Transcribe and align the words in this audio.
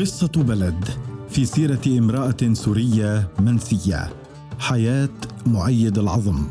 قصة 0.00 0.32
بلد 0.36 0.84
في 1.28 1.44
سيرة 1.44 1.80
امرأة 1.86 2.52
سورية 2.52 3.28
منسية 3.38 4.08
حياة 4.58 5.08
مؤيد 5.46 5.98
العظم 5.98 6.42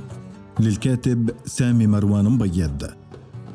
للكاتب 0.60 1.30
سامي 1.46 1.88
مروان 1.88 2.26
مبيض. 2.26 2.88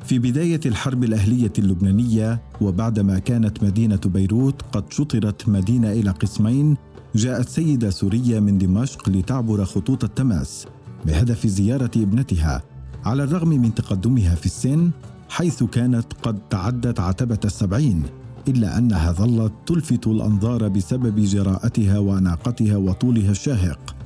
في 0.04 0.18
بداية 0.18 0.60
الحرب 0.66 1.04
الأهلية 1.04 1.52
اللبنانية 1.58 2.42
وبعدما 2.60 3.18
كانت 3.18 3.62
مدينة 3.62 4.00
بيروت 4.04 4.62
قد 4.62 4.92
شطرت 4.92 5.48
مدينة 5.48 5.92
إلى 5.92 6.10
قسمين 6.10 6.76
جاءت 7.14 7.48
سيدة 7.48 7.90
سورية 7.90 8.40
من 8.40 8.58
دمشق 8.58 9.08
لتعبر 9.08 9.64
خطوط 9.64 10.04
التماس 10.04 10.66
بهدف 11.06 11.46
زيارة 11.46 11.90
ابنتها 11.96 12.62
على 13.04 13.24
الرغم 13.24 13.48
من 13.48 13.74
تقدمها 13.74 14.34
في 14.34 14.46
السن 14.46 14.90
حيث 15.28 15.62
كانت 15.62 16.06
قد 16.22 16.38
تعدت 16.50 17.00
عتبة 17.00 17.40
السبعين. 17.44 18.02
إلا 18.48 18.78
أنها 18.78 19.12
ظلت 19.12 19.52
تلفت 19.66 20.06
الأنظار 20.06 20.68
بسبب 20.68 21.20
جراءتها 21.20 21.98
وأناقتها 21.98 22.76
وطولها 22.76 23.30
الشاهق 23.30 23.96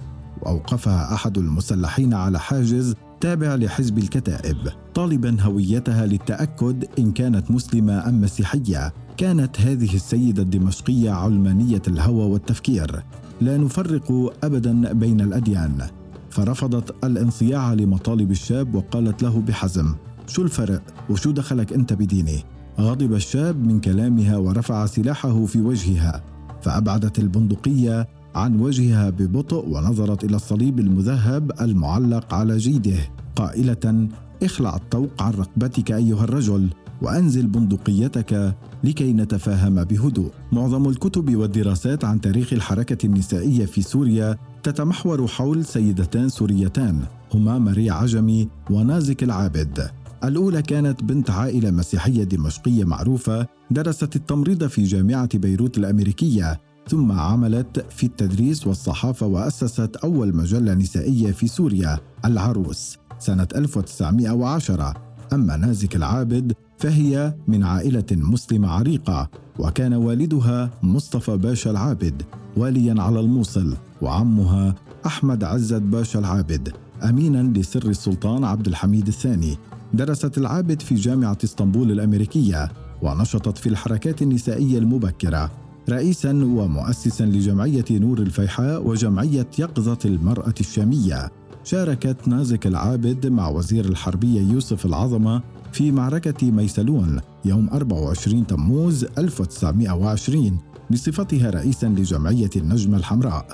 وأوقفها 0.42 1.14
أحد 1.14 1.38
المسلحين 1.38 2.14
على 2.14 2.40
حاجز 2.40 2.94
تابع 3.20 3.54
لحزب 3.54 3.98
الكتائب 3.98 4.56
طالبا 4.94 5.36
هويتها 5.40 6.06
للتأكد 6.06 6.84
إن 6.98 7.12
كانت 7.12 7.50
مسلمة 7.50 8.08
أم 8.08 8.20
مسيحية. 8.20 8.92
كانت 9.16 9.60
هذه 9.60 9.94
السيدة 9.94 10.42
الدمشقية 10.42 11.10
علمانية 11.10 11.82
الهوى 11.88 12.24
والتفكير. 12.24 13.02
لا 13.40 13.58
نفرق 13.58 14.32
أبدا 14.44 14.92
بين 14.92 15.20
الأديان. 15.20 15.86
فرفضت 16.30 17.04
الانصياع 17.04 17.72
لمطالب 17.72 18.30
الشاب 18.30 18.74
وقالت 18.74 19.22
له 19.22 19.40
بحزم 19.40 19.94
شو 20.26 20.42
الفرق؟ 20.42 20.82
وشو 21.10 21.30
دخلك 21.30 21.72
أنت 21.72 21.92
بديني؟ 21.92 22.44
غضب 22.80 23.14
الشاب 23.14 23.66
من 23.66 23.80
كلامها 23.80 24.36
ورفع 24.36 24.86
سلاحه 24.86 25.44
في 25.46 25.60
وجهها 25.60 26.22
فأبعدت 26.62 27.18
البندقية 27.18 28.08
عن 28.34 28.60
وجهها 28.60 29.10
ببطء 29.10 29.68
ونظرت 29.68 30.24
إلى 30.24 30.36
الصليب 30.36 30.78
المذهب 30.78 31.52
المعلق 31.60 32.34
على 32.34 32.56
جيده 32.56 32.98
قائلة 33.36 34.08
اخلع 34.42 34.76
الطوق 34.76 35.22
عن 35.22 35.32
رقبتك 35.32 35.92
أيها 35.92 36.24
الرجل 36.24 36.68
وأنزل 37.02 37.46
بندقيتك 37.46 38.54
لكي 38.84 39.12
نتفاهم 39.12 39.84
بهدوء. 39.84 40.30
معظم 40.52 40.88
الكتب 40.88 41.36
والدراسات 41.36 42.04
عن 42.04 42.20
تاريخ 42.20 42.52
الحركة 42.52 43.06
النسائية 43.06 43.66
في 43.66 43.82
سوريا 43.82 44.36
تتمحور 44.62 45.26
حول 45.26 45.64
سيدتان 45.64 46.28
سوريتان 46.28 47.00
هما 47.34 47.58
ماري 47.58 47.90
عجمي 47.90 48.48
ونازك 48.70 49.22
العابد. 49.22 49.90
الأولى 50.24 50.62
كانت 50.62 51.04
بنت 51.04 51.30
عائلة 51.30 51.70
مسيحية 51.70 52.24
دمشقية 52.24 52.84
معروفة 52.84 53.46
درست 53.70 54.16
التمريض 54.16 54.66
في 54.66 54.84
جامعة 54.84 55.38
بيروت 55.38 55.78
الأمريكية 55.78 56.60
ثم 56.88 57.12
عملت 57.12 57.86
في 57.90 58.06
التدريس 58.06 58.66
والصحافة 58.66 59.26
وأسست 59.26 59.96
أول 59.96 60.36
مجلة 60.36 60.74
نسائية 60.74 61.32
في 61.32 61.46
سوريا 61.46 61.98
العروس 62.24 62.98
سنة 63.18 63.48
1910 63.56 64.94
أما 65.32 65.56
نازك 65.56 65.96
العابد 65.96 66.52
فهي 66.78 67.34
من 67.48 67.64
عائلة 67.64 68.06
مسلمة 68.12 68.68
عريقة 68.68 69.30
وكان 69.58 69.94
والدها 69.94 70.70
مصطفى 70.82 71.36
باشا 71.36 71.70
العابد 71.70 72.22
واليا 72.56 73.02
على 73.02 73.20
الموصل 73.20 73.76
وعمها 74.02 74.74
أحمد 75.06 75.44
عزت 75.44 75.82
باشا 75.82 76.18
العابد 76.18 76.72
أمينا 77.02 77.58
لسر 77.58 77.88
السلطان 77.88 78.44
عبد 78.44 78.66
الحميد 78.66 79.06
الثاني. 79.06 79.58
درست 79.94 80.38
العابد 80.38 80.82
في 80.82 80.94
جامعة 80.94 81.38
اسطنبول 81.44 81.92
الأمريكية 81.92 82.72
ونشطت 83.02 83.58
في 83.58 83.68
الحركات 83.68 84.22
النسائية 84.22 84.78
المبكرة 84.78 85.50
رئيسا 85.88 86.30
ومؤسسا 86.30 87.24
لجمعية 87.24 87.84
نور 87.90 88.18
الفيحاء 88.18 88.88
وجمعية 88.88 89.46
يقظة 89.58 89.98
المرأة 90.04 90.54
الشامية. 90.60 91.30
شاركت 91.64 92.28
نازك 92.28 92.66
العابد 92.66 93.26
مع 93.26 93.48
وزير 93.48 93.84
الحربية 93.84 94.40
يوسف 94.40 94.86
العظمة 94.86 95.42
في 95.72 95.92
معركة 95.92 96.50
ميسلون 96.50 97.20
يوم 97.44 97.68
24 97.72 98.46
تموز 98.46 99.04
1920 99.18 100.58
بصفتها 100.90 101.50
رئيسا 101.50 101.86
لجمعية 101.86 102.50
النجمة 102.56 102.96
الحمراء. 102.96 103.46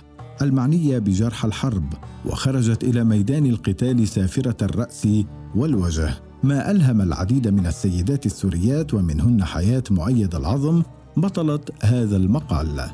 المعنية 0.43 0.99
بجرح 0.99 1.45
الحرب 1.45 1.93
وخرجت 2.27 2.85
إلى 2.85 3.05
ميدان 3.05 3.47
القتال 3.47 4.09
سافرة 4.09 4.57
الرأس 4.63 5.09
والوجه. 5.55 6.24
ما 6.45 6.71
ألهم 6.71 7.01
العديد 7.01 7.49
من 7.49 7.67
السيدات 7.67 8.27
السوريات 8.27 8.95
ومنهن 8.95 9.45
حياة 9.45 9.83
مؤيد 9.91 10.35
العظم 10.35 10.83
بطلة 11.17 11.61
هذا 11.83 12.17
المقال. 12.17 12.91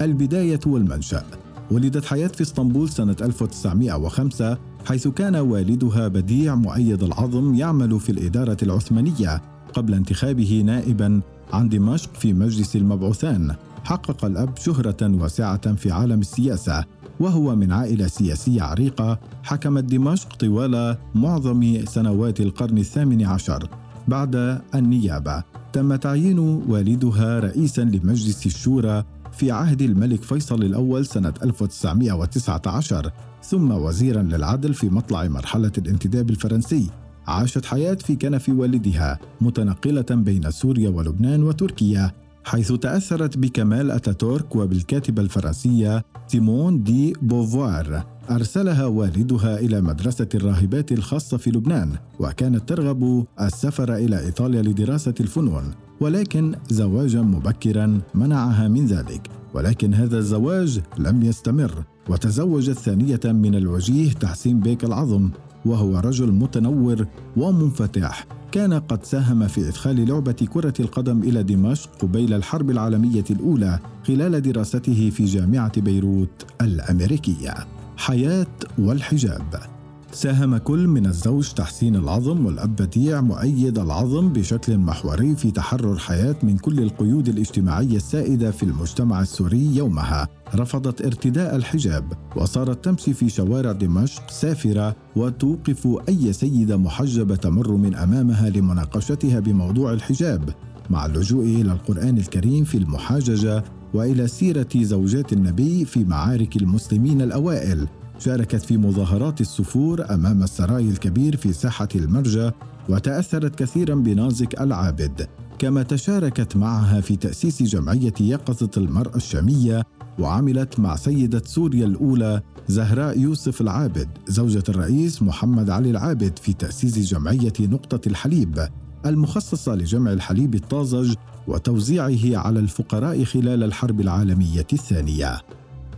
البداية 0.00 0.60
والمنشأ. 0.66 1.22
ولدت 1.70 2.04
حياة 2.04 2.28
في 2.28 2.42
اسطنبول 2.42 2.88
سنة 2.88 3.16
1905 3.20 4.58
حيث 4.86 5.08
كان 5.08 5.36
والدها 5.36 6.08
بديع 6.08 6.54
مؤيد 6.54 7.02
العظم 7.02 7.54
يعمل 7.54 8.00
في 8.00 8.12
الإدارة 8.12 8.56
العثمانية 8.62 9.42
قبل 9.74 9.94
انتخابه 9.94 10.62
نائبا 10.66 11.20
عن 11.52 11.68
دمشق 11.68 12.14
في 12.14 12.32
مجلس 12.32 12.76
المبعوثان. 12.76 13.54
حقق 13.84 14.24
الأب 14.24 14.56
شهرة 14.56 14.96
واسعة 15.02 15.74
في 15.74 15.90
عالم 15.90 16.20
السياسة. 16.20 16.84
وهو 17.20 17.56
من 17.56 17.72
عائلة 17.72 18.06
سياسية 18.06 18.62
عريقة 18.62 19.20
حكمت 19.42 19.84
دمشق 19.84 20.36
طوال 20.36 20.96
معظم 21.14 21.84
سنوات 21.84 22.40
القرن 22.40 22.78
الثامن 22.78 23.24
عشر 23.24 23.68
بعد 24.08 24.60
النيابة. 24.74 25.42
تم 25.72 25.96
تعيين 25.96 26.38
والدها 26.38 27.40
رئيسا 27.40 27.80
لمجلس 27.80 28.46
الشورى 28.46 29.04
في 29.32 29.50
عهد 29.50 29.82
الملك 29.82 30.22
فيصل 30.22 30.62
الأول 30.62 31.06
سنة 31.06 31.34
1919 31.42 33.10
ثم 33.42 33.70
وزيرا 33.70 34.22
للعدل 34.22 34.74
في 34.74 34.88
مطلع 34.88 35.28
مرحلة 35.28 35.72
الانتداب 35.78 36.30
الفرنسي. 36.30 36.90
عاشت 37.26 37.64
حياة 37.64 37.94
في 37.94 38.16
كنف 38.16 38.48
والدها 38.48 39.18
متنقلة 39.40 40.06
بين 40.10 40.50
سوريا 40.50 40.88
ولبنان 40.88 41.42
وتركيا. 41.42 42.23
حيث 42.44 42.72
تأثرت 42.72 43.38
بكمال 43.38 43.90
أتاتورك 43.90 44.56
وبالكاتبة 44.56 45.22
الفرنسية 45.22 46.04
سيمون 46.26 46.82
دي 46.82 47.12
بوفوار. 47.22 48.06
أرسلها 48.30 48.86
والدها 48.86 49.58
إلى 49.58 49.80
مدرسة 49.80 50.28
الراهبات 50.34 50.92
الخاصة 50.92 51.36
في 51.36 51.50
لبنان 51.50 51.92
وكانت 52.20 52.68
ترغب 52.68 53.26
السفر 53.40 53.94
إلى 53.94 54.20
إيطاليا 54.20 54.62
لدراسة 54.62 55.14
الفنون 55.20 55.74
ولكن 56.00 56.54
زواجا 56.68 57.22
مبكرا 57.22 58.00
منعها 58.14 58.68
من 58.68 58.86
ذلك. 58.86 59.28
ولكن 59.54 59.94
هذا 59.94 60.18
الزواج 60.18 60.80
لم 60.98 61.22
يستمر 61.22 61.84
وتزوجت 62.08 62.78
ثانية 62.78 63.20
من 63.24 63.54
الوجيه 63.54 64.12
تحسين 64.12 64.60
بيك 64.60 64.84
العظم 64.84 65.30
وهو 65.66 65.98
رجل 65.98 66.32
متنور 66.32 67.06
ومنفتح. 67.36 68.26
كان 68.54 68.72
قد 68.72 69.04
ساهم 69.04 69.48
في 69.48 69.68
إدخال 69.68 70.08
لعبة 70.08 70.32
كرة 70.32 70.74
القدم 70.80 71.22
إلى 71.22 71.42
دمشق 71.42 71.90
قبيل 71.98 72.34
الحرب 72.34 72.70
العالمية 72.70 73.24
الأولى 73.30 73.78
خلال 74.06 74.42
دراسته 74.42 75.10
في 75.10 75.24
جامعة 75.24 75.80
بيروت 75.80 76.46
الأمريكية. 76.60 77.54
حياة 77.96 78.46
والحجاب 78.78 79.73
ساهم 80.14 80.56
كل 80.56 80.88
من 80.88 81.06
الزوج 81.06 81.52
تحسين 81.52 81.96
العظم 81.96 82.46
والأب 82.46 82.76
بديع 82.76 83.20
مؤيد 83.20 83.78
العظم 83.78 84.32
بشكل 84.32 84.78
محوري 84.78 85.36
في 85.36 85.50
تحرر 85.50 85.98
حياة 85.98 86.36
من 86.42 86.58
كل 86.58 86.78
القيود 86.78 87.28
الاجتماعية 87.28 87.96
السائدة 87.96 88.50
في 88.50 88.62
المجتمع 88.62 89.20
السوري 89.20 89.76
يومها. 89.76 90.28
رفضت 90.54 91.02
ارتداء 91.02 91.56
الحجاب 91.56 92.12
وصارت 92.36 92.84
تمشي 92.84 93.12
في 93.14 93.28
شوارع 93.28 93.72
دمشق 93.72 94.30
سافرة 94.30 94.96
وتوقف 95.16 95.88
أي 96.08 96.32
سيدة 96.32 96.76
محجبة 96.76 97.36
تمر 97.36 97.70
من 97.70 97.94
أمامها 97.94 98.50
لمناقشتها 98.50 99.40
بموضوع 99.40 99.92
الحجاب 99.92 100.50
مع 100.90 101.06
اللجوء 101.06 101.44
إلى 101.44 101.72
القرآن 101.72 102.18
الكريم 102.18 102.64
في 102.64 102.78
المحاججة 102.78 103.64
وإلى 103.94 104.26
سيرة 104.26 104.68
زوجات 104.76 105.32
النبي 105.32 105.84
في 105.84 106.04
معارك 106.04 106.56
المسلمين 106.56 107.22
الأوائل. 107.22 107.88
شاركت 108.18 108.62
في 108.62 108.76
مظاهرات 108.76 109.40
السفور 109.40 110.14
أمام 110.14 110.42
السراي 110.42 110.88
الكبير 110.88 111.36
في 111.36 111.52
ساحة 111.52 111.88
المرجى 111.94 112.50
وتأثرت 112.88 113.54
كثيرا 113.54 113.94
بنازك 113.94 114.60
العابد 114.60 115.28
كما 115.58 115.82
تشاركت 115.82 116.56
معها 116.56 117.00
في 117.00 117.16
تأسيس 117.16 117.62
جمعية 117.62 118.14
يقظة 118.20 118.70
المرأة 118.76 119.16
الشامية 119.16 119.82
وعملت 120.18 120.80
مع 120.80 120.96
سيدة 120.96 121.42
سوريا 121.46 121.86
الأولى 121.86 122.42
زهراء 122.68 123.18
يوسف 123.18 123.60
العابد 123.60 124.08
زوجة 124.28 124.62
الرئيس 124.68 125.22
محمد 125.22 125.70
علي 125.70 125.90
العابد 125.90 126.38
في 126.38 126.52
تأسيس 126.52 126.98
جمعية 126.98 127.52
نقطة 127.60 128.08
الحليب 128.08 128.68
المخصصة 129.06 129.74
لجمع 129.74 130.12
الحليب 130.12 130.54
الطازج 130.54 131.14
وتوزيعه 131.46 132.38
على 132.38 132.60
الفقراء 132.60 133.24
خلال 133.24 133.62
الحرب 133.62 134.00
العالمية 134.00 134.66
الثانية. 134.72 135.40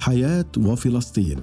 حياة 0.00 0.46
وفلسطين 0.58 1.38